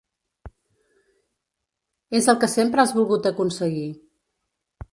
[2.21, 3.87] És el que sempre has volgut aconseguir.